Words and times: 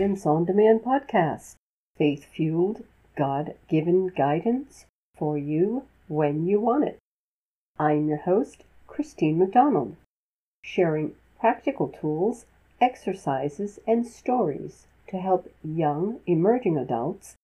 Guidance 0.00 0.24
on 0.24 0.46
Demand 0.46 0.80
podcast. 0.80 1.56
Faith 1.98 2.24
fueled, 2.24 2.84
God 3.18 3.54
given 3.68 4.06
guidance 4.06 4.86
for 5.14 5.36
you 5.36 5.84
when 6.08 6.46
you 6.46 6.58
want 6.58 6.84
it. 6.84 6.98
I'm 7.78 8.08
your 8.08 8.16
host, 8.16 8.64
Christine 8.86 9.38
McDonald, 9.38 9.96
sharing 10.64 11.16
practical 11.38 11.88
tools, 11.88 12.46
exercises, 12.80 13.78
and 13.86 14.06
stories 14.06 14.86
to 15.08 15.18
help 15.18 15.52
young 15.62 16.20
emerging 16.26 16.78
adults 16.78 17.34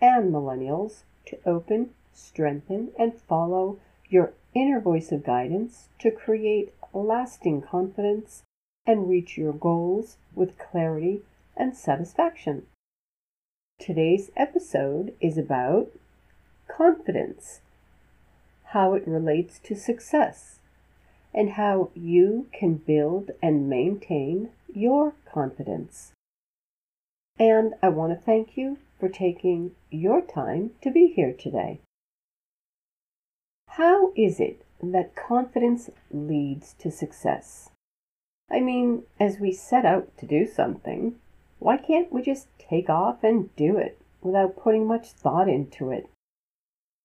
and 0.00 0.32
millennials 0.32 1.02
to 1.26 1.38
open, 1.44 1.90
strengthen, 2.14 2.92
and 2.98 3.20
follow 3.28 3.78
your 4.08 4.32
inner 4.54 4.80
voice 4.80 5.12
of 5.12 5.22
guidance 5.22 5.90
to 5.98 6.10
create 6.10 6.72
lasting 6.94 7.60
confidence 7.60 8.42
and 8.86 9.06
reach 9.06 9.36
your 9.36 9.52
goals 9.52 10.16
with 10.34 10.56
clarity 10.56 11.20
and 11.56 11.76
satisfaction. 11.76 12.66
Today's 13.78 14.30
episode 14.36 15.14
is 15.20 15.38
about 15.38 15.88
confidence, 16.68 17.60
how 18.72 18.94
it 18.94 19.06
relates 19.06 19.58
to 19.60 19.74
success, 19.74 20.58
and 21.34 21.50
how 21.50 21.90
you 21.94 22.48
can 22.52 22.74
build 22.74 23.30
and 23.42 23.68
maintain 23.68 24.50
your 24.72 25.14
confidence. 25.30 26.12
And 27.38 27.74
I 27.82 27.90
want 27.90 28.12
to 28.12 28.24
thank 28.24 28.56
you 28.56 28.78
for 28.98 29.08
taking 29.08 29.72
your 29.90 30.22
time 30.22 30.70
to 30.82 30.90
be 30.90 31.12
here 31.14 31.32
today. 31.32 31.80
How 33.68 34.12
is 34.16 34.40
it 34.40 34.64
that 34.82 35.14
confidence 35.14 35.90
leads 36.10 36.74
to 36.78 36.90
success? 36.90 37.70
I 38.50 38.60
mean, 38.60 39.02
as 39.20 39.38
we 39.38 39.52
set 39.52 39.84
out 39.84 40.16
to 40.18 40.26
do 40.26 40.46
something, 40.46 41.16
why 41.58 41.76
can't 41.76 42.12
we 42.12 42.22
just 42.22 42.48
take 42.58 42.90
off 42.90 43.24
and 43.24 43.54
do 43.56 43.76
it 43.76 43.98
without 44.20 44.56
putting 44.56 44.86
much 44.86 45.10
thought 45.12 45.48
into 45.48 45.90
it? 45.90 46.08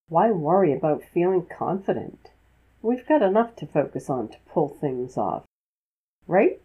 Why 0.10 0.32
worry 0.32 0.74
about 0.74 1.04
feeling 1.04 1.46
confident? 1.46 2.32
We've 2.82 3.08
got 3.08 3.22
enough 3.22 3.56
to 3.58 3.66
focus 3.66 4.10
on 4.10 4.30
to 4.30 4.38
pull 4.48 4.68
things 4.68 5.18
off, 5.18 5.44
right? 6.28 6.60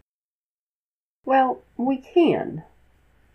Well, 1.25 1.61
we 1.77 1.97
can 1.97 2.63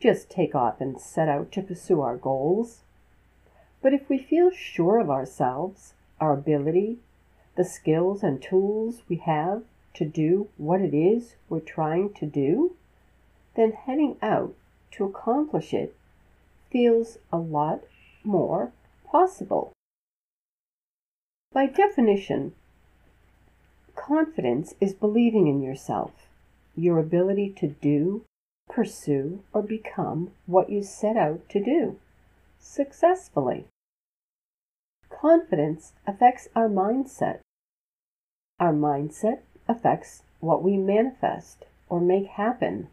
just 0.00 0.28
take 0.28 0.54
off 0.54 0.80
and 0.80 1.00
set 1.00 1.28
out 1.28 1.52
to 1.52 1.62
pursue 1.62 2.00
our 2.00 2.16
goals. 2.16 2.80
But 3.80 3.94
if 3.94 4.08
we 4.08 4.18
feel 4.18 4.50
sure 4.50 4.98
of 4.98 5.10
ourselves, 5.10 5.94
our 6.20 6.32
ability, 6.32 6.98
the 7.56 7.64
skills 7.64 8.22
and 8.22 8.42
tools 8.42 9.02
we 9.08 9.16
have 9.16 9.62
to 9.94 10.04
do 10.04 10.48
what 10.56 10.80
it 10.80 10.94
is 10.94 11.36
we're 11.48 11.60
trying 11.60 12.12
to 12.14 12.26
do, 12.26 12.76
then 13.54 13.72
heading 13.72 14.16
out 14.22 14.54
to 14.92 15.04
accomplish 15.04 15.74
it 15.74 15.94
feels 16.70 17.18
a 17.32 17.38
lot 17.38 17.82
more 18.24 18.72
possible. 19.04 19.72
By 21.52 21.66
definition, 21.66 22.54
confidence 23.94 24.74
is 24.80 24.94
believing 24.94 25.48
in 25.48 25.62
yourself, 25.62 26.28
your 26.74 26.98
ability 26.98 27.50
to 27.58 27.68
do, 27.68 28.24
pursue, 28.70 29.42
or 29.52 29.62
become 29.62 30.32
what 30.46 30.70
you 30.70 30.82
set 30.82 31.16
out 31.16 31.48
to 31.50 31.62
do 31.62 31.98
successfully. 32.58 33.66
Confidence 35.10 35.92
affects 36.06 36.48
our 36.56 36.68
mindset. 36.68 37.40
Our 38.58 38.72
mindset 38.72 39.40
affects 39.68 40.22
what 40.40 40.62
we 40.62 40.76
manifest 40.76 41.66
or 41.88 42.00
make 42.00 42.26
happen. 42.28 42.88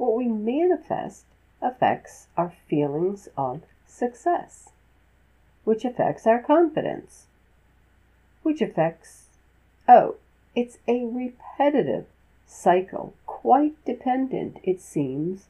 What 0.00 0.16
we 0.16 0.28
manifest 0.28 1.26
affects 1.60 2.28
our 2.34 2.54
feelings 2.66 3.28
of 3.36 3.60
success, 3.86 4.70
which 5.64 5.84
affects 5.84 6.26
our 6.26 6.40
confidence, 6.42 7.26
which 8.42 8.62
affects, 8.62 9.26
oh, 9.86 10.14
it's 10.56 10.78
a 10.88 11.04
repetitive 11.04 12.06
cycle, 12.46 13.12
quite 13.26 13.74
dependent, 13.84 14.60
it 14.62 14.80
seems, 14.80 15.48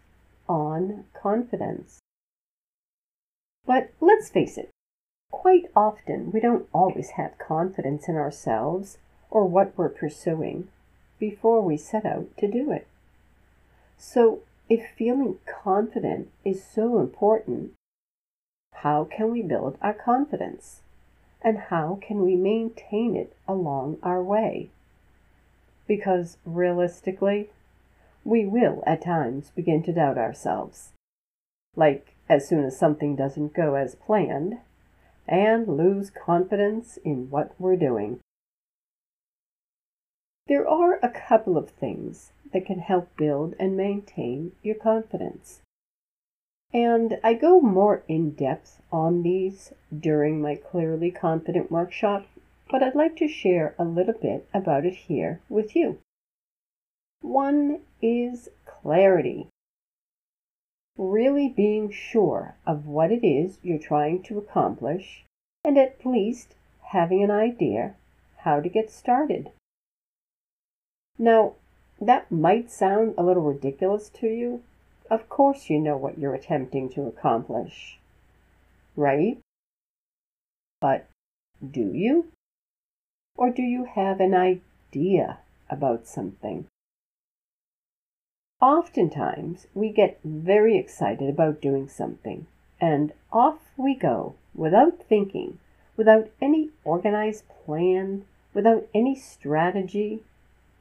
on 0.48 1.04
confidence. 1.14 2.00
But 3.64 3.92
let's 4.00 4.30
face 4.30 4.58
it, 4.58 4.70
quite 5.30 5.70
often 5.76 6.32
we 6.32 6.40
don't 6.40 6.68
always 6.72 7.10
have 7.10 7.38
confidence 7.38 8.08
in 8.08 8.16
ourselves 8.16 8.98
or 9.30 9.46
what 9.46 9.78
we're 9.78 9.88
pursuing 9.88 10.66
before 11.20 11.62
we 11.62 11.76
set 11.76 12.04
out 12.04 12.36
to 12.38 12.50
do 12.50 12.72
it. 12.72 12.88
So, 14.02 14.40
if 14.70 14.92
feeling 14.96 15.40
confident 15.46 16.30
is 16.42 16.64
so 16.64 16.98
important, 16.98 17.74
how 18.76 19.04
can 19.04 19.30
we 19.30 19.42
build 19.42 19.76
our 19.82 19.92
confidence? 19.92 20.80
And 21.42 21.58
how 21.58 21.98
can 22.00 22.22
we 22.24 22.34
maintain 22.34 23.14
it 23.14 23.36
along 23.46 23.98
our 24.02 24.22
way? 24.22 24.70
Because 25.86 26.38
realistically, 26.46 27.50
we 28.24 28.46
will 28.46 28.82
at 28.86 29.02
times 29.02 29.50
begin 29.54 29.82
to 29.82 29.92
doubt 29.92 30.16
ourselves. 30.16 30.92
Like 31.76 32.14
as 32.26 32.48
soon 32.48 32.64
as 32.64 32.78
something 32.78 33.16
doesn't 33.16 33.52
go 33.52 33.74
as 33.74 33.96
planned, 33.96 34.60
and 35.28 35.68
lose 35.68 36.08
confidence 36.08 36.96
in 37.04 37.28
what 37.28 37.52
we're 37.58 37.76
doing. 37.76 38.18
There 40.46 40.66
are 40.66 40.98
a 41.02 41.10
couple 41.10 41.58
of 41.58 41.68
things 41.68 42.32
that 42.52 42.66
can 42.66 42.80
help 42.80 43.16
build 43.16 43.54
and 43.58 43.76
maintain 43.76 44.52
your 44.62 44.74
confidence. 44.74 45.60
And 46.72 47.18
I 47.24 47.34
go 47.34 47.60
more 47.60 48.04
in 48.06 48.30
depth 48.30 48.80
on 48.92 49.22
these 49.22 49.72
during 49.96 50.40
my 50.40 50.54
Clearly 50.54 51.10
Confident 51.10 51.70
workshop, 51.70 52.26
but 52.70 52.82
I'd 52.82 52.94
like 52.94 53.16
to 53.16 53.28
share 53.28 53.74
a 53.78 53.84
little 53.84 54.14
bit 54.14 54.46
about 54.54 54.84
it 54.86 54.94
here 54.94 55.40
with 55.48 55.74
you. 55.74 55.98
One 57.20 57.80
is 58.00 58.48
clarity. 58.64 59.48
Really 60.96 61.48
being 61.48 61.90
sure 61.90 62.54
of 62.66 62.86
what 62.86 63.10
it 63.10 63.26
is 63.26 63.58
you're 63.62 63.78
trying 63.78 64.22
to 64.24 64.38
accomplish, 64.38 65.24
and 65.64 65.76
at 65.76 66.06
least 66.06 66.54
having 66.92 67.22
an 67.22 67.30
idea 67.30 67.94
how 68.38 68.60
to 68.60 68.68
get 68.68 68.90
started. 68.90 69.50
Now, 71.18 71.54
that 72.00 72.30
might 72.32 72.70
sound 72.70 73.14
a 73.16 73.22
little 73.22 73.42
ridiculous 73.42 74.08
to 74.20 74.26
you. 74.26 74.62
Of 75.10 75.28
course, 75.28 75.68
you 75.68 75.78
know 75.78 75.96
what 75.96 76.18
you're 76.18 76.34
attempting 76.34 76.88
to 76.90 77.06
accomplish, 77.06 77.98
right? 78.96 79.38
But 80.80 81.06
do 81.60 81.92
you? 81.92 82.28
Or 83.36 83.50
do 83.50 83.62
you 83.62 83.84
have 83.84 84.20
an 84.20 84.34
idea 84.34 85.38
about 85.68 86.06
something? 86.06 86.66
Oftentimes, 88.60 89.66
we 89.74 89.90
get 89.90 90.20
very 90.22 90.76
excited 90.76 91.28
about 91.28 91.62
doing 91.62 91.88
something, 91.88 92.46
and 92.80 93.12
off 93.32 93.72
we 93.76 93.94
go 93.94 94.34
without 94.54 95.02
thinking, 95.02 95.58
without 95.96 96.30
any 96.40 96.70
organized 96.84 97.44
plan, 97.64 98.24
without 98.52 98.86
any 98.94 99.14
strategy, 99.14 100.22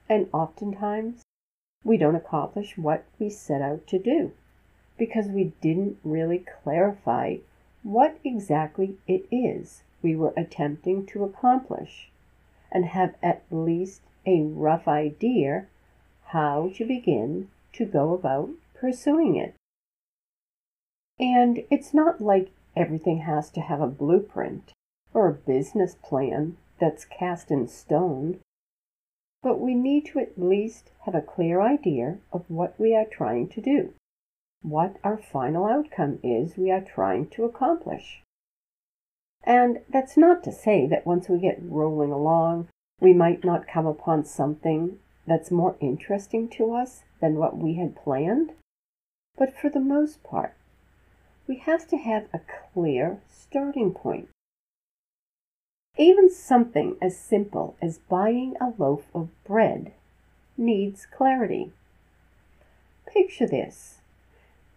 and 0.10 0.28
oftentimes, 0.34 1.22
we 1.84 1.98
don't 1.98 2.16
accomplish 2.16 2.78
what 2.78 3.06
we 3.20 3.30
set 3.30 3.62
out 3.62 3.88
to 3.88 4.00
do 4.00 4.32
because 4.98 5.28
we 5.28 5.54
didn't 5.62 5.98
really 6.04 6.44
clarify 6.64 7.38
what 7.84 8.18
exactly 8.26 8.98
it 9.08 9.26
is 9.32 9.84
we 10.02 10.16
were 10.16 10.34
attempting 10.36 11.06
to 11.06 11.24
accomplish 11.24 12.10
and 12.72 12.86
have 12.86 13.16
at 13.24 13.44
least 13.50 14.02
a 14.26 14.42
rough 14.42 14.88
idea 14.88 15.66
how 16.28 16.70
to 16.76 16.86
begin 16.86 17.50
to 17.74 17.86
go 17.86 18.14
about 18.14 18.50
pursuing 18.76 19.36
it. 19.36 19.56
And 21.20 21.64
it's 21.70 21.94
not 21.94 22.22
like 22.22 22.52
everything 22.76 23.20
has 23.20 23.50
to 23.52 23.62
have 23.62 23.82
a 23.82 23.88
blueprint 23.88 24.74
or 25.14 25.28
a 25.28 25.34
business 25.34 25.96
plan 25.96 26.58
that's 26.80 27.06
cast 27.06 27.52
in 27.52 27.68
stone 27.68 28.40
but 29.42 29.60
we 29.60 29.74
need 29.74 30.06
to 30.06 30.20
at 30.20 30.38
least 30.38 30.92
have 31.06 31.16
a 31.16 31.22
clear 31.22 31.62
idea 31.62 32.18
of 32.32 32.50
what 32.50 32.80
we 32.80 32.96
are 32.96 33.06
trying 33.06 33.48
to 33.48 33.62
do, 33.62 33.94
what 34.62 34.98
our 35.04 35.18
final 35.18 35.66
outcome 35.66 36.20
is 36.24 36.58
we 36.58 36.70
are 36.70 36.82
trying 36.82 37.28
to 37.28 37.46
accomplish. 37.46 38.22
And 39.44 39.80
that's 39.90 40.18
not 40.18 40.44
to 40.44 40.52
say 40.52 40.86
that 40.88 41.06
once 41.06 41.30
we 41.30 41.40
get 41.40 41.60
rolling 41.62 42.12
along, 42.12 42.68
we 43.00 43.14
might 43.14 43.46
not 43.46 43.68
come 43.68 43.86
upon 43.86 44.26
something 44.26 45.00
that's 45.26 45.52
more 45.52 45.78
interesting 45.80 46.50
to 46.50 46.74
us 46.74 47.04
than 47.22 47.36
what 47.36 47.58
we 47.58 47.76
had 47.76 47.96
planned. 47.96 48.52
But 49.38 49.56
for 49.58 49.70
the 49.70 49.80
most 49.80 50.22
part, 50.24 50.56
we 51.48 51.58
have 51.60 51.88
to 51.88 51.98
have 51.98 52.28
a 52.34 52.42
clear 52.74 53.22
starting 53.30 53.94
point. 53.94 54.28
Even 56.00 56.30
something 56.30 56.96
as 57.02 57.20
simple 57.20 57.76
as 57.82 57.98
buying 57.98 58.56
a 58.62 58.72
loaf 58.78 59.14
of 59.14 59.28
bread 59.44 59.92
needs 60.58 61.06
clarity. 61.06 61.74
Picture 63.06 63.46
this. 63.46 63.98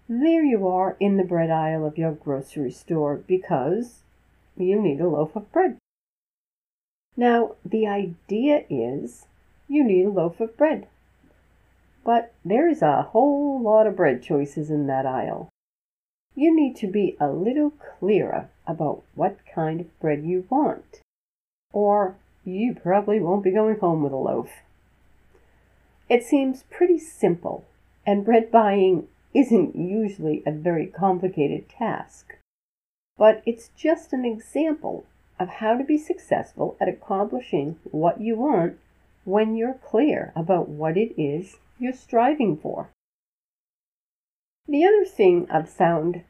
there 0.08 0.42
you 0.42 0.66
are 0.66 0.96
in 0.98 1.18
the 1.18 1.24
bread 1.24 1.48
aisle 1.48 1.86
of 1.86 1.96
your 1.96 2.10
grocery 2.10 2.72
store 2.72 3.14
because 3.16 4.00
you 4.56 4.82
need 4.82 5.00
a 5.00 5.08
loaf 5.08 5.36
of 5.36 5.50
bread. 5.52 5.78
Now, 7.16 7.54
the 7.64 7.86
idea 7.86 8.64
is 8.68 9.26
you 9.68 9.84
need 9.84 10.06
a 10.06 10.10
loaf 10.10 10.40
of 10.40 10.56
bread. 10.56 10.88
But 12.04 12.32
there's 12.44 12.82
a 12.82 13.02
whole 13.02 13.60
lot 13.62 13.86
of 13.86 13.94
bread 13.94 14.24
choices 14.24 14.70
in 14.70 14.88
that 14.88 15.06
aisle. 15.06 15.50
You 16.34 16.52
need 16.52 16.74
to 16.78 16.88
be 16.88 17.16
a 17.20 17.30
little 17.30 17.70
clearer 17.70 18.48
about 18.66 19.04
what 19.14 19.38
kind 19.54 19.80
of 19.80 20.00
bread 20.00 20.24
you 20.24 20.46
want, 20.50 21.00
or 21.72 22.16
you 22.44 22.74
probably 22.74 23.20
won't 23.20 23.44
be 23.44 23.50
going 23.50 23.78
home 23.78 24.02
with 24.02 24.12
a 24.12 24.16
loaf. 24.16 24.50
It 26.08 26.24
seems 26.24 26.64
pretty 26.64 26.98
simple, 26.98 27.64
and 28.06 28.24
bread 28.24 28.50
buying 28.50 29.08
isn't 29.34 29.74
usually 29.76 30.42
a 30.44 30.52
very 30.52 30.86
complicated 30.86 31.68
task. 31.68 32.36
But 33.16 33.42
it's 33.46 33.70
just 33.76 34.12
an 34.12 34.24
example 34.24 35.06
of 35.38 35.48
how 35.48 35.76
to 35.76 35.84
be 35.84 35.98
successful 35.98 36.76
at 36.80 36.88
accomplishing 36.88 37.78
what 37.84 38.20
you 38.20 38.36
want 38.36 38.78
when 39.24 39.54
you're 39.56 39.74
clear 39.74 40.32
about 40.36 40.68
what 40.68 40.96
it 40.96 41.14
is 41.20 41.56
you're 41.78 41.92
striving 41.92 42.56
for. 42.56 42.90
The 44.68 44.84
other 44.84 45.04
thing 45.04 45.46
I've 45.50 45.68
found 45.68 46.22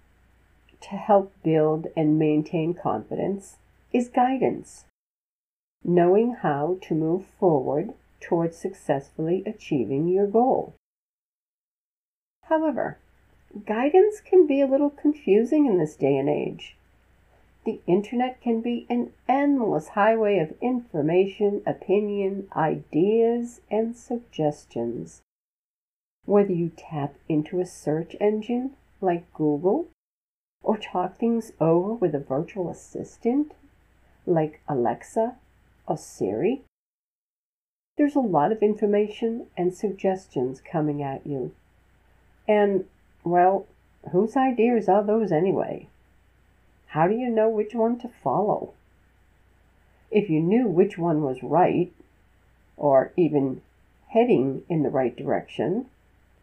to 0.83 0.97
help 0.97 1.33
build 1.43 1.87
and 1.97 2.19
maintain 2.19 2.75
confidence 2.75 3.57
is 3.93 4.09
guidance. 4.09 4.85
Knowing 5.85 6.35
how 6.35 6.79
to 6.83 6.95
move 6.95 7.27
forward 7.27 7.93
towards 8.21 8.57
successfully 8.57 9.43
achieving 9.45 10.07
your 10.09 10.27
goal. 10.27 10.75
However, 12.45 12.99
guidance 13.67 14.21
can 14.21 14.47
be 14.47 14.61
a 14.61 14.67
little 14.67 14.91
confusing 14.91 15.67
in 15.67 15.79
this 15.79 15.97
day 15.97 16.17
and 16.17 16.29
age. 16.29 16.77
The 17.65 17.81
internet 17.87 18.41
can 18.41 18.61
be 18.61 18.87
an 18.91 19.13
endless 19.29 19.89
highway 19.89 20.39
of 20.39 20.57
information, 20.61 21.63
opinion, 21.65 22.49
ideas, 22.57 23.61
and 23.71 23.97
suggestions. 23.97 25.23
Whether 26.25 26.53
you 26.53 26.71
tap 26.77 27.15
into 27.29 27.61
a 27.61 27.67
search 27.67 28.17
engine 28.21 28.77
like 29.01 29.33
Google 29.35 29.89
or 30.63 30.77
talk 30.77 31.17
things 31.17 31.53
over 31.61 31.93
with 31.95 32.15
a 32.15 32.21
virtual 32.21 32.69
assistant 32.69 33.53
like 34.27 34.61
Alexa 34.69 35.37
Siri, 35.97 36.63
there's 37.97 38.15
a 38.15 38.21
lot 38.21 38.53
of 38.53 38.63
information 38.63 39.47
and 39.57 39.75
suggestions 39.75 40.61
coming 40.61 41.03
at 41.03 41.27
you. 41.27 41.55
And, 42.49 42.87
well, 43.25 43.67
whose 44.11 44.37
ideas 44.37 44.89
are 44.89 45.05
those 45.05 45.31
anyway? 45.31 45.89
How 46.89 47.07
do 47.07 47.15
you 47.15 47.31
know 47.31 47.49
which 47.49 47.75
one 47.75 47.99
to 48.01 48.09
follow? 48.09 48.75
If 50.11 50.29
you 50.29 50.41
knew 50.41 50.67
which 50.67 50.99
one 50.99 51.23
was 51.23 51.43
right, 51.43 51.93
or 52.77 53.13
even 53.17 53.63
heading 54.09 54.63
in 54.69 54.83
the 54.83 54.91
right 54.91 55.17
direction, 55.17 55.87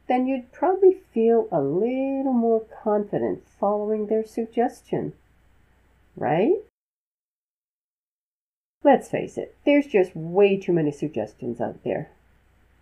then 0.08 0.26
you'd 0.26 0.52
probably 0.52 0.98
feel 1.14 1.48
a 1.52 1.62
little 1.62 2.34
more 2.34 2.66
confident 2.84 3.44
following 3.60 4.08
their 4.08 4.26
suggestion. 4.26 5.14
Right? 6.16 6.56
Let's 8.92 9.08
face 9.08 9.38
it, 9.38 9.56
there's 9.68 9.86
just 9.86 10.16
way 10.16 10.58
too 10.58 10.74
many 10.74 10.90
suggestions 10.90 11.62
out 11.62 11.84
there. 11.84 12.10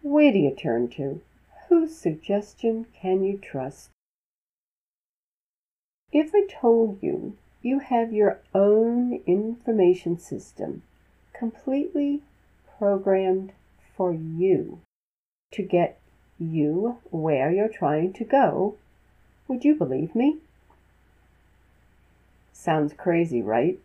Where 0.01 0.31
do 0.31 0.39
you 0.39 0.51
turn 0.51 0.88
to? 0.92 1.19
Whose 1.68 1.98
suggestion 1.98 2.86
can 2.98 3.25
you 3.25 3.38
trust? 3.38 3.89
If 6.13 6.33
I 6.33 6.48
told 6.50 7.04
you 7.04 7.36
you 7.62 7.80
have 7.80 8.13
your 8.13 8.39
own 8.56 9.21
information 9.25 10.18
system 10.18 10.83
completely 11.33 12.21
programmed 12.77 13.51
for 13.98 14.13
you 14.13 14.80
to 15.51 15.62
get 15.62 16.00
you 16.39 17.00
where 17.12 17.51
you're 17.51 17.68
trying 17.68 18.13
to 18.13 18.24
go, 18.24 18.77
would 19.50 19.65
you 19.65 19.75
believe 19.75 20.15
me? 20.15 20.38
Sounds 22.54 22.94
crazy, 22.94 23.42
right? 23.42 23.77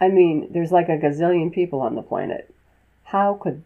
I 0.00 0.08
mean, 0.08 0.48
there's 0.50 0.72
like 0.72 0.88
a 0.88 0.96
gazillion 0.96 1.52
people 1.52 1.80
on 1.80 1.94
the 1.94 2.02
planet. 2.02 2.54
How 3.04 3.34
could 3.34 3.62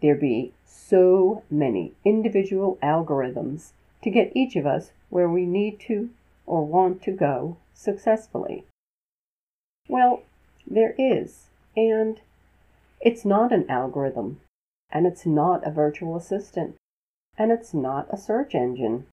there 0.00 0.14
be 0.14 0.52
so 0.64 1.42
many 1.50 1.92
individual 2.04 2.78
algorithms 2.82 3.72
to 4.02 4.10
get 4.10 4.32
each 4.34 4.56
of 4.56 4.66
us 4.66 4.92
where 5.10 5.28
we 5.28 5.44
need 5.44 5.78
to 5.80 6.10
or 6.46 6.64
want 6.64 7.02
to 7.02 7.12
go 7.12 7.58
successfully? 7.74 8.64
Well, 9.88 10.22
there 10.66 10.94
is, 10.98 11.48
and 11.76 12.20
it's 13.00 13.24
not 13.24 13.52
an 13.52 13.68
algorithm, 13.70 14.40
and 14.90 15.06
it's 15.06 15.26
not 15.26 15.66
a 15.66 15.70
virtual 15.70 16.16
assistant, 16.16 16.76
and 17.36 17.52
it's 17.52 17.74
not 17.74 18.06
a 18.10 18.16
search 18.16 18.54
engine. 18.54 19.06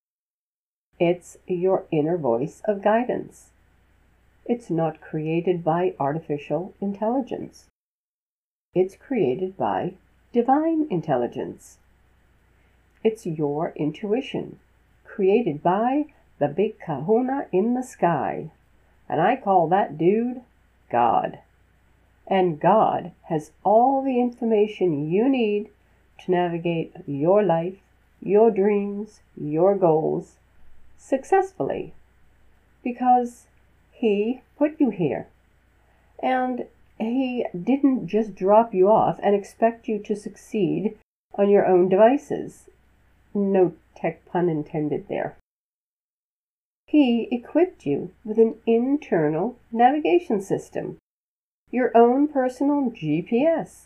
It's 0.99 1.37
your 1.47 1.85
inner 1.91 2.17
voice 2.17 2.61
of 2.65 2.81
guidance. 2.81 3.50
It's 4.45 4.69
not 4.69 5.01
created 5.01 5.63
by 5.63 5.93
artificial 5.99 6.73
intelligence. 6.81 7.67
It's 8.73 8.95
created 8.95 9.57
by 9.57 9.93
divine 10.33 10.87
intelligence. 10.89 11.77
It's 13.03 13.25
your 13.25 13.73
intuition, 13.75 14.59
created 15.03 15.61
by 15.61 16.05
the 16.39 16.47
big 16.47 16.79
kahuna 16.79 17.47
in 17.51 17.73
the 17.73 17.83
sky. 17.83 18.51
And 19.09 19.21
I 19.21 19.35
call 19.35 19.67
that 19.67 19.97
dude 19.97 20.41
God. 20.89 21.39
And 22.27 22.59
God 22.59 23.11
has 23.23 23.51
all 23.63 24.01
the 24.01 24.19
information 24.19 25.09
you 25.09 25.27
need 25.27 25.69
to 26.23 26.31
navigate 26.31 26.93
your 27.05 27.43
life, 27.43 27.79
your 28.21 28.51
dreams, 28.51 29.21
your 29.35 29.75
goals 29.75 30.37
successfully 30.97 31.93
because 32.83 33.47
He 34.01 34.41
put 34.57 34.79
you 34.79 34.89
here. 34.89 35.27
And 36.23 36.65
He 36.97 37.45
didn't 37.53 38.07
just 38.07 38.33
drop 38.33 38.73
you 38.73 38.89
off 38.89 39.19
and 39.21 39.35
expect 39.35 39.87
you 39.87 39.99
to 39.99 40.15
succeed 40.15 40.97
on 41.35 41.51
your 41.51 41.67
own 41.67 41.87
devices. 41.87 42.67
No 43.35 43.73
tech 43.95 44.25
pun 44.25 44.49
intended 44.49 45.07
there. 45.07 45.37
He 46.87 47.27
equipped 47.31 47.85
you 47.85 48.09
with 48.25 48.39
an 48.39 48.55
internal 48.65 49.57
navigation 49.71 50.41
system, 50.41 50.97
your 51.69 51.95
own 51.95 52.27
personal 52.27 52.89
GPS, 52.89 53.85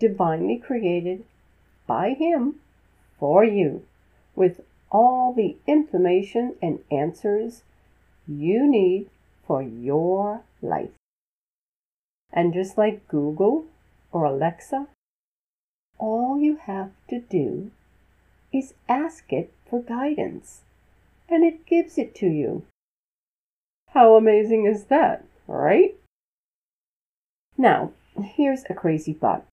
divinely 0.00 0.58
created 0.58 1.24
by 1.86 2.14
Him 2.14 2.56
for 3.16 3.44
you, 3.44 3.86
with 4.34 4.62
all 4.90 5.32
the 5.32 5.56
information 5.68 6.56
and 6.60 6.80
answers 6.90 7.62
you 8.26 8.68
need 8.68 9.08
for 9.50 9.62
your 9.64 10.44
life. 10.62 10.94
And 12.32 12.54
just 12.54 12.78
like 12.78 13.08
Google 13.08 13.64
or 14.12 14.24
Alexa, 14.24 14.86
all 15.98 16.38
you 16.38 16.54
have 16.54 16.92
to 17.08 17.18
do 17.18 17.72
is 18.52 18.74
ask 18.88 19.32
it 19.32 19.52
for 19.68 19.82
guidance 19.82 20.60
and 21.28 21.42
it 21.42 21.66
gives 21.66 21.98
it 21.98 22.14
to 22.14 22.26
you. 22.28 22.62
How 23.88 24.14
amazing 24.14 24.66
is 24.66 24.84
that, 24.84 25.24
right? 25.48 25.96
Now, 27.58 27.90
here's 28.22 28.62
a 28.70 28.74
crazy 28.74 29.14
thought. 29.14 29.46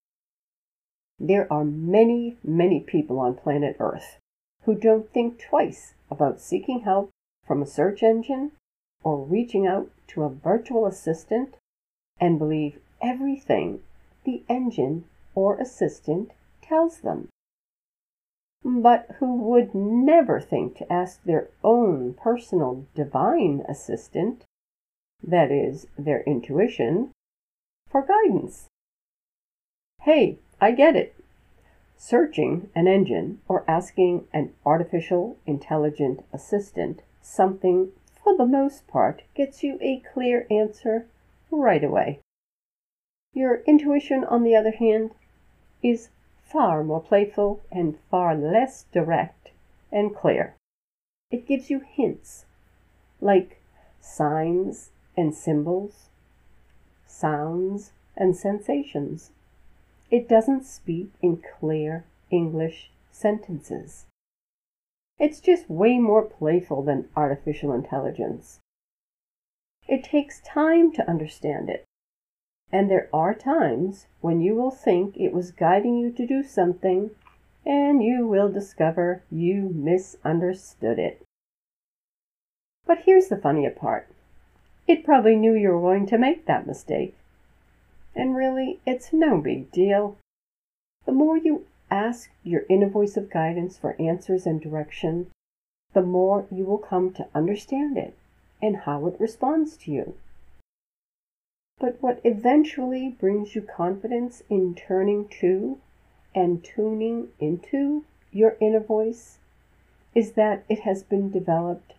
There 1.18 1.52
are 1.52 1.66
many, 1.66 2.38
many 2.44 2.82
people 2.82 3.18
on 3.18 3.34
planet 3.34 3.78
Earth 3.80 4.20
who 4.66 4.76
don't 4.76 5.12
think 5.12 5.40
twice 5.40 5.96
about 6.12 6.40
seeking 6.40 6.82
help 6.82 7.10
from 7.48 7.64
a 7.64 7.66
search 7.66 8.04
engine 8.04 8.52
or 9.04 9.24
reaching 9.24 9.66
out 9.66 9.90
to 10.08 10.24
a 10.24 10.30
virtual 10.30 10.86
assistant 10.86 11.56
and 12.20 12.40
believe 12.40 12.80
everything 13.02 13.82
the 14.24 14.44
engine 14.50 15.06
or 15.36 15.58
assistant 15.60 16.32
tells 16.62 16.98
them 17.00 17.30
but 18.64 19.08
who 19.20 19.36
would 19.36 19.74
never 19.74 20.42
think 20.42 20.76
to 20.76 20.92
ask 20.92 21.24
their 21.24 21.50
own 21.64 22.14
personal 22.14 22.86
divine 22.96 23.64
assistant, 23.70 24.44
that 25.24 25.52
is, 25.52 25.88
their 25.98 26.22
intuition, 26.24 27.12
for 27.90 28.02
guidance. 28.02 28.68
Hey, 30.02 30.40
I 30.60 30.72
get 30.72 30.96
it. 30.96 31.16
Searching 31.96 32.70
an 32.76 32.88
engine 32.88 33.42
or 33.48 33.64
asking 33.68 34.28
an 34.34 34.54
artificial 34.66 35.38
intelligent 35.46 36.26
assistant 36.34 37.04
something 37.22 37.92
for 38.28 38.36
the 38.36 38.46
most 38.46 38.86
part 38.88 39.24
gets 39.36 39.64
you 39.64 39.78
a 39.80 40.04
clear 40.14 40.46
answer 40.52 41.06
right 41.50 41.82
away. 41.82 42.20
Your 43.34 43.62
intuition, 43.62 44.26
on 44.26 44.44
the 44.44 44.54
other 44.54 44.72
hand, 44.72 45.12
is 45.82 46.10
far 46.44 46.84
more 46.84 47.00
playful 47.00 47.62
and 47.72 47.98
far 48.12 48.36
less 48.36 48.84
direct 48.92 49.52
and 49.94 50.14
clear. 50.14 50.56
It 51.32 51.48
gives 51.48 51.70
you 51.70 51.80
hints, 51.80 52.44
like 53.22 53.62
signs 54.02 54.90
and 55.16 55.34
symbols, 55.34 56.10
sounds 57.06 57.94
and 58.18 58.36
sensations. 58.36 59.32
It 60.12 60.28
doesn't 60.28 60.66
speak 60.66 61.14
in 61.22 61.42
clear 61.62 62.04
English 62.30 62.92
sentences. 63.10 64.07
It's 65.20 65.40
just 65.40 65.70
way 65.70 65.98
more 65.98 66.24
playful 66.24 66.84
than 66.84 67.10
artificial 67.16 67.74
intelligence. 67.74 68.60
It 69.88 70.04
takes 70.04 70.42
time 70.42 70.92
to 70.94 71.10
understand 71.10 71.70
it. 71.70 71.86
And 72.72 72.92
there 72.92 73.10
are 73.14 73.34
times 73.34 74.08
when 74.22 74.42
you 74.42 74.54
will 74.56 74.72
think 74.72 75.16
it 75.18 75.34
was 75.34 75.52
guiding 75.52 75.98
you 75.98 76.12
to 76.12 76.28
do 76.28 76.44
something, 76.44 77.12
and 77.66 78.04
you 78.04 78.28
will 78.28 78.52
discover 78.52 79.24
you 79.32 79.72
misunderstood 79.74 81.00
it. 81.00 81.22
But 82.86 83.00
here's 83.06 83.30
the 83.30 83.38
funnier 83.38 83.72
part 83.72 84.08
it 84.88 85.04
probably 85.04 85.36
knew 85.36 85.54
you 85.54 85.70
were 85.70 85.82
going 85.82 86.06
to 86.08 86.18
make 86.18 86.46
that 86.46 86.68
mistake. 86.68 87.16
And 88.16 88.36
really, 88.36 88.80
it's 88.86 89.12
no 89.12 89.40
big 89.40 89.72
deal. 89.72 90.18
The 91.06 91.12
more 91.12 91.38
you 91.38 91.66
ask 91.90 92.30
your 92.44 92.64
inner 92.70 92.90
voice 92.90 93.18
of 93.18 93.30
guidance 93.30 93.78
for 93.78 94.00
answers 94.00 94.46
and 94.46 94.62
direction, 94.62 95.32
the 95.94 96.02
more 96.02 96.46
you 96.52 96.66
will 96.66 96.78
come 96.78 97.14
to 97.14 97.28
understand 97.34 97.98
it 97.98 98.16
and 98.62 98.78
how 98.78 99.06
it 99.08 99.20
responds 99.20 99.78
to 99.78 99.92
you. 99.92 100.16
But 101.80 102.02
what 102.02 102.20
eventually 102.24 103.10
brings 103.10 103.56
you 103.56 103.62
confidence 103.62 104.42
in 104.50 104.74
turning 104.74 105.28
to 105.40 105.80
and 106.34 106.64
tuning 106.64 107.30
into 107.40 108.04
your 108.32 108.58
inner 108.60 108.80
voice 108.80 109.38
is 110.16 110.32
that 110.34 110.64
it 110.68 110.80
has 110.80 111.04
been 111.04 111.30
developed 111.30 111.94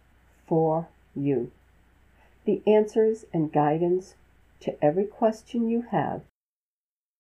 for 0.47 0.89
you. 1.15 1.53
The 2.45 2.63
answers 2.67 3.25
and 3.33 3.53
guidance 3.53 4.17
to 4.61 4.85
every 4.85 5.05
question 5.05 5.69
you 5.69 5.83
have, 5.83 6.23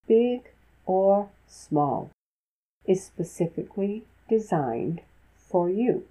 big 0.07 0.51
or 0.87 1.29
small, 1.47 2.11
is 2.89 3.05
specifically 3.05 4.03
designed 4.29 5.03
for 5.37 5.71
you 5.71 6.05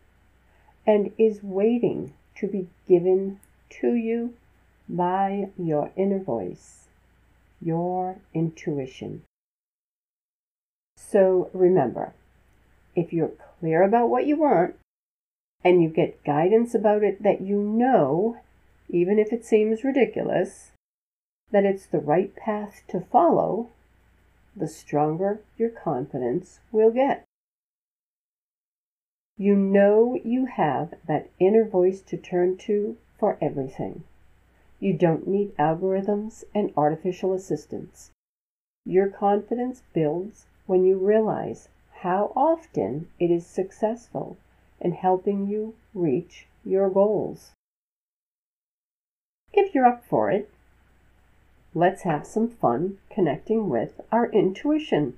and 0.86 1.12
is 1.18 1.44
waiting 1.44 2.14
to 2.36 2.48
be 2.48 2.70
given 2.88 3.40
to 3.70 3.94
you 3.94 4.34
by 4.88 5.50
your 5.58 5.92
inner 5.98 6.24
voice, 6.24 6.86
your 7.62 8.18
intuition. 8.34 9.24
So 10.96 11.50
remember, 11.54 12.14
if 12.96 13.12
you're 13.12 13.34
clear 13.60 13.84
about 13.84 14.10
what 14.10 14.28
you 14.28 14.38
want 14.38 14.76
and 15.64 15.82
you 15.82 15.90
get 15.90 16.24
guidance 16.24 16.74
about 16.74 17.04
it 17.04 17.24
that 17.24 17.42
you 17.42 17.62
know, 17.62 18.38
even 18.90 19.20
if 19.20 19.34
it 19.34 19.46
seems 19.46 19.84
ridiculous, 19.84 20.72
that 21.52 21.66
it's 21.66 21.86
the 21.86 22.00
right 22.00 22.36
path 22.36 22.82
to 22.90 23.02
follow, 23.02 23.70
the 24.58 24.68
stronger 24.68 25.42
your 25.58 25.70
confidence 25.70 26.60
will 26.72 26.92
get. 26.92 27.24
You 29.38 29.56
know 29.56 30.20
you 30.24 30.46
have 30.46 30.96
that 31.08 31.30
inner 31.40 31.64
voice 31.64 32.02
to 32.02 32.18
turn 32.18 32.58
to 32.66 32.98
for 33.20 33.38
everything. 33.40 34.04
You 34.80 34.94
don't 34.94 35.28
need 35.28 35.56
algorithms 35.58 36.44
and 36.56 36.74
artificial 36.76 37.34
assistance. 37.34 38.12
Your 38.86 39.10
confidence 39.10 39.84
builds 39.94 40.48
when 40.66 40.84
you 40.84 40.98
realize 40.98 41.70
how 42.02 42.32
often 42.36 43.10
it 43.20 43.30
is 43.32 43.46
successful 43.46 44.38
in 44.80 44.92
helping 44.92 45.48
you 45.48 45.76
reach 45.94 46.48
your 46.64 46.90
goals. 46.90 47.54
If 49.54 49.74
you're 49.74 49.86
up 49.86 50.04
for 50.04 50.30
it, 50.30 50.50
let's 51.74 52.04
have 52.04 52.26
some 52.26 52.48
fun 52.48 52.98
connecting 53.10 53.70
with 53.70 54.02
our 54.12 54.32
intuition. 54.32 55.18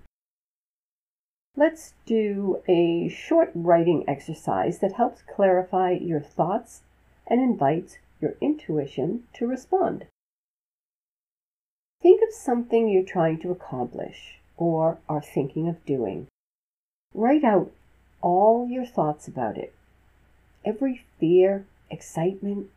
Let's 1.55 1.93
do 2.05 2.61
a 2.67 3.09
short 3.09 3.51
writing 3.53 4.03
exercise 4.07 4.79
that 4.79 4.93
helps 4.93 5.21
clarify 5.23 5.91
your 5.91 6.21
thoughts 6.21 6.81
and 7.27 7.41
invites 7.41 7.97
your 8.21 8.35
intuition 8.41 9.23
to 9.33 9.47
respond. 9.47 10.05
Think 12.01 12.21
of 12.21 12.33
something 12.33 12.87
you're 12.87 13.03
trying 13.03 13.39
to 13.39 13.51
accomplish 13.51 14.39
or 14.57 14.99
are 15.09 15.21
thinking 15.21 15.67
of 15.67 15.85
doing. 15.85 16.27
Write 17.13 17.43
out 17.43 17.71
all 18.21 18.67
your 18.69 18.85
thoughts 18.85 19.27
about 19.27 19.57
it. 19.57 19.73
Every 20.63 21.03
fear, 21.19 21.65
excitement, 21.89 22.69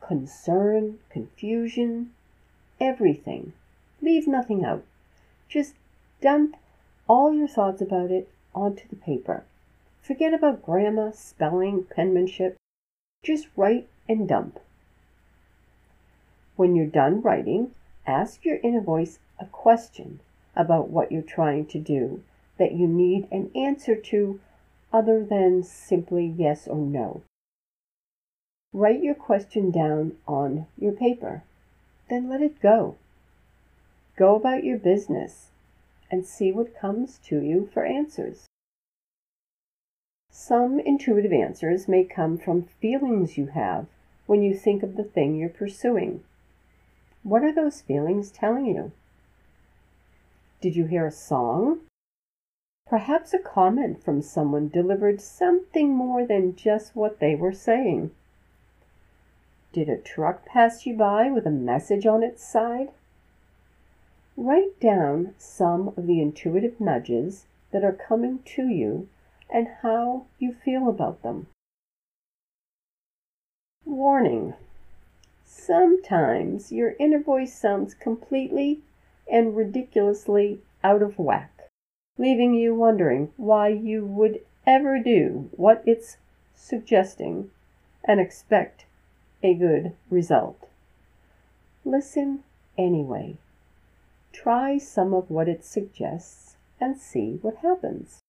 concern, 0.00 0.98
confusion, 1.10 2.12
everything. 2.80 3.52
Leave 4.00 4.26
nothing 4.26 4.64
out. 4.64 4.84
Just 5.48 5.74
dump 6.20 6.56
all 7.08 7.32
your 7.32 7.48
thoughts 7.48 7.80
about 7.80 8.10
it 8.10 8.28
onto 8.54 8.86
the 8.88 8.96
paper. 8.96 9.44
Forget 10.02 10.34
about 10.34 10.62
grammar, 10.62 11.12
spelling, 11.14 11.84
penmanship. 11.84 12.56
Just 13.22 13.48
write 13.56 13.88
and 14.08 14.28
dump. 14.28 14.60
When 16.56 16.74
you're 16.74 16.86
done 16.86 17.20
writing, 17.20 17.72
ask 18.06 18.44
your 18.44 18.58
inner 18.62 18.80
voice 18.80 19.18
a 19.38 19.46
question 19.46 20.20
about 20.56 20.88
what 20.88 21.12
you're 21.12 21.22
trying 21.22 21.66
to 21.66 21.78
do 21.78 22.22
that 22.58 22.72
you 22.72 22.86
need 22.86 23.28
an 23.30 23.50
answer 23.54 23.94
to 23.94 24.40
other 24.92 25.24
than 25.24 25.62
simply 25.62 26.26
yes 26.26 26.66
or 26.66 26.78
no. 26.78 27.22
Write 28.72 29.02
your 29.02 29.14
question 29.14 29.70
down 29.70 30.16
on 30.26 30.66
your 30.76 30.92
paper, 30.92 31.42
then 32.08 32.28
let 32.28 32.42
it 32.42 32.60
go. 32.60 32.96
Go 34.16 34.34
about 34.34 34.64
your 34.64 34.78
business 34.78 35.50
and 36.10 36.26
see 36.26 36.50
what 36.50 36.78
comes 36.78 37.18
to 37.24 37.40
you 37.40 37.68
for 37.72 37.84
answers. 37.84 38.46
Some 40.30 40.80
intuitive 40.80 41.32
answers 41.32 41.88
may 41.88 42.04
come 42.04 42.38
from 42.38 42.62
feelings 42.80 43.36
you 43.36 43.46
have 43.46 43.86
when 44.26 44.42
you 44.42 44.54
think 44.54 44.82
of 44.82 44.96
the 44.96 45.04
thing 45.04 45.36
you're 45.36 45.48
pursuing. 45.48 46.22
What 47.22 47.42
are 47.42 47.52
those 47.52 47.80
feelings 47.80 48.30
telling 48.30 48.66
you? 48.66 48.92
Did 50.60 50.76
you 50.76 50.86
hear 50.86 51.06
a 51.06 51.10
song? 51.10 51.80
Perhaps 52.86 53.34
a 53.34 53.38
comment 53.38 54.02
from 54.02 54.22
someone 54.22 54.68
delivered 54.68 55.20
something 55.20 55.90
more 55.90 56.26
than 56.26 56.56
just 56.56 56.96
what 56.96 57.20
they 57.20 57.34
were 57.34 57.52
saying. 57.52 58.10
Did 59.70 59.90
a 59.90 59.98
truck 59.98 60.46
pass 60.46 60.86
you 60.86 60.96
by 60.96 61.30
with 61.30 61.46
a 61.46 61.50
message 61.50 62.06
on 62.06 62.22
its 62.22 62.42
side? 62.42 62.90
Write 64.34 64.80
down 64.80 65.34
some 65.36 65.88
of 65.88 66.06
the 66.06 66.22
intuitive 66.22 66.80
nudges 66.80 67.46
that 67.70 67.84
are 67.84 67.92
coming 67.92 68.38
to 68.56 68.66
you 68.66 69.08
and 69.50 69.68
how 69.82 70.24
you 70.38 70.52
feel 70.52 70.88
about 70.88 71.22
them. 71.22 71.48
Warning 73.84 74.54
Sometimes 75.44 76.72
your 76.72 76.94
inner 76.98 77.18
voice 77.18 77.52
sounds 77.54 77.92
completely 77.92 78.80
and 79.30 79.54
ridiculously 79.54 80.62
out 80.82 81.02
of 81.02 81.18
whack, 81.18 81.68
leaving 82.16 82.54
you 82.54 82.74
wondering 82.74 83.32
why 83.36 83.68
you 83.68 84.06
would 84.06 84.40
ever 84.66 84.98
do 84.98 85.50
what 85.52 85.82
it's 85.84 86.16
suggesting 86.54 87.50
and 88.04 88.18
expect 88.18 88.86
a 89.42 89.54
good 89.54 89.92
result. 90.10 90.68
Listen 91.84 92.42
anyway. 92.76 93.36
Try 94.32 94.78
some 94.78 95.14
of 95.14 95.30
what 95.30 95.48
it 95.48 95.64
suggests 95.64 96.56
and 96.80 96.98
see 96.98 97.38
what 97.42 97.56
happens. 97.56 98.20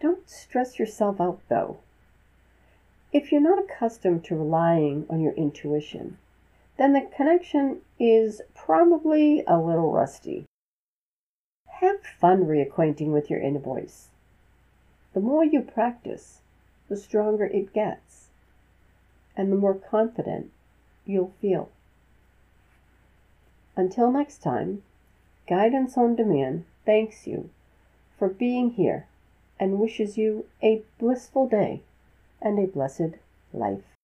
Don't 0.00 0.28
stress 0.28 0.78
yourself 0.78 1.20
out 1.20 1.40
though. 1.48 1.78
If 3.12 3.32
you're 3.32 3.40
not 3.40 3.58
accustomed 3.58 4.24
to 4.24 4.36
relying 4.36 5.06
on 5.08 5.20
your 5.20 5.32
intuition, 5.34 6.18
then 6.76 6.92
the 6.92 7.08
connection 7.16 7.80
is 7.98 8.42
probably 8.54 9.42
a 9.46 9.58
little 9.58 9.92
rusty. 9.92 10.44
Have 11.80 12.02
fun 12.02 12.44
reacquainting 12.44 13.12
with 13.12 13.30
your 13.30 13.40
inner 13.40 13.58
voice. 13.58 14.08
The 15.14 15.20
more 15.20 15.44
you 15.44 15.62
practice, 15.62 16.40
the 16.88 16.96
stronger 16.96 17.46
it 17.46 17.72
gets, 17.72 18.05
and 19.36 19.52
the 19.52 19.56
more 19.56 19.74
confident 19.74 20.50
you'll 21.04 21.32
feel. 21.40 21.68
Until 23.76 24.10
next 24.10 24.38
time, 24.38 24.82
Guidance 25.48 25.96
on 25.96 26.16
Demand 26.16 26.64
thanks 26.84 27.26
you 27.26 27.50
for 28.18 28.28
being 28.28 28.70
here 28.70 29.06
and 29.60 29.78
wishes 29.78 30.16
you 30.16 30.46
a 30.62 30.82
blissful 30.98 31.48
day 31.48 31.82
and 32.40 32.58
a 32.58 32.66
blessed 32.66 33.18
life. 33.52 33.95